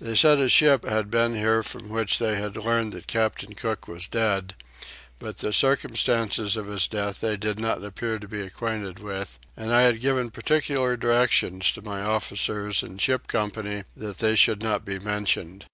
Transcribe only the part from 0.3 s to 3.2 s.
a ship had been here from which they had learnt that